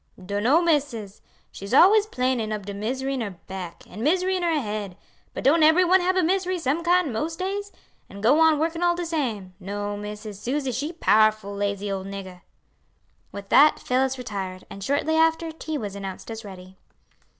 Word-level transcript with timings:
"Dunno, 0.19 0.61
missus; 0.61 1.21
she's 1.51 1.75
always 1.75 2.07
'plaining 2.07 2.51
ob 2.51 2.65
de 2.65 2.73
misery 2.73 3.13
in 3.13 3.21
her 3.21 3.37
back, 3.45 3.83
an' 3.87 4.01
misery 4.01 4.35
in 4.35 4.41
her 4.41 4.59
head; 4.59 4.97
but 5.35 5.43
don't 5.43 5.61
ebery 5.61 5.85
one 5.85 6.01
hab 6.01 6.15
a 6.17 6.23
misery, 6.23 6.57
some 6.57 6.83
kind, 6.83 7.13
most 7.13 7.37
days? 7.37 7.71
an' 8.09 8.19
go 8.19 8.39
on 8.39 8.57
workin' 8.57 8.81
all 8.81 8.95
de 8.95 9.05
same. 9.05 9.53
No, 9.59 9.95
missus, 9.97 10.39
Suse 10.39 10.75
she 10.75 10.91
powerful 10.91 11.53
lazy 11.53 11.91
ole 11.91 12.03
nigga." 12.03 12.41
With 13.31 13.49
that 13.49 13.77
Phillis 13.79 14.17
retired, 14.17 14.65
and 14.71 14.83
shortly 14.83 15.15
after, 15.17 15.51
tea 15.51 15.77
was 15.77 15.95
announced 15.95 16.31
as 16.31 16.43
ready. 16.43 16.77